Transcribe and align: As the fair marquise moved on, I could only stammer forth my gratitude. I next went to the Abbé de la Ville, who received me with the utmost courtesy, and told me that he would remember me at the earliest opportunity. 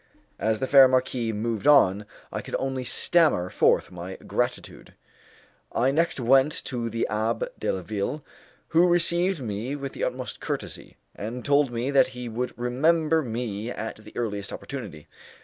As 0.39 0.57
the 0.57 0.65
fair 0.65 0.87
marquise 0.87 1.31
moved 1.35 1.67
on, 1.67 2.07
I 2.31 2.41
could 2.41 2.55
only 2.57 2.83
stammer 2.83 3.51
forth 3.51 3.91
my 3.91 4.15
gratitude. 4.15 4.95
I 5.73 5.91
next 5.91 6.19
went 6.19 6.53
to 6.65 6.89
the 6.89 7.05
Abbé 7.07 7.49
de 7.59 7.71
la 7.71 7.83
Ville, 7.83 8.25
who 8.69 8.87
received 8.87 9.41
me 9.43 9.75
with 9.75 9.93
the 9.93 10.03
utmost 10.03 10.39
courtesy, 10.39 10.97
and 11.15 11.45
told 11.45 11.71
me 11.71 11.91
that 11.91 12.09
he 12.17 12.27
would 12.27 12.57
remember 12.57 13.21
me 13.21 13.69
at 13.69 13.97
the 13.97 14.17
earliest 14.17 14.51
opportunity. 14.51 15.07